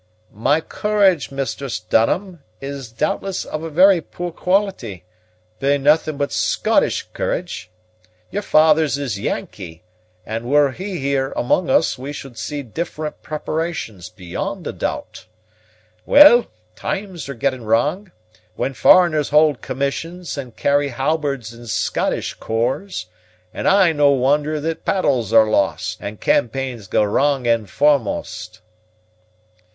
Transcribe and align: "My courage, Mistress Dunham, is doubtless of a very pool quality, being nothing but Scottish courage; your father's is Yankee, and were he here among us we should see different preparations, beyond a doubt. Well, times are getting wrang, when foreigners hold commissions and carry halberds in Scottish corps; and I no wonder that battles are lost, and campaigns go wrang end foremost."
"My 0.33 0.61
courage, 0.61 1.29
Mistress 1.29 1.79
Dunham, 1.79 2.41
is 2.59 2.91
doubtless 2.91 3.45
of 3.45 3.61
a 3.61 3.69
very 3.69 4.01
pool 4.01 4.31
quality, 4.31 5.05
being 5.59 5.83
nothing 5.83 6.17
but 6.17 6.31
Scottish 6.31 7.03
courage; 7.13 7.69
your 8.31 8.41
father's 8.41 8.97
is 8.97 9.19
Yankee, 9.19 9.83
and 10.25 10.49
were 10.49 10.71
he 10.71 10.97
here 10.97 11.31
among 11.35 11.69
us 11.69 11.99
we 11.99 12.13
should 12.13 12.35
see 12.35 12.63
different 12.63 13.21
preparations, 13.21 14.09
beyond 14.09 14.65
a 14.65 14.73
doubt. 14.73 15.27
Well, 16.07 16.47
times 16.75 17.29
are 17.29 17.35
getting 17.35 17.63
wrang, 17.63 18.11
when 18.55 18.73
foreigners 18.73 19.29
hold 19.29 19.61
commissions 19.61 20.35
and 20.35 20.55
carry 20.57 20.87
halberds 20.87 21.53
in 21.53 21.67
Scottish 21.67 22.33
corps; 22.33 23.05
and 23.53 23.67
I 23.67 23.91
no 23.91 24.09
wonder 24.09 24.59
that 24.61 24.83
battles 24.83 25.31
are 25.31 25.47
lost, 25.47 25.99
and 26.01 26.19
campaigns 26.19 26.87
go 26.87 27.03
wrang 27.03 27.45
end 27.47 27.69
foremost." 27.69 28.61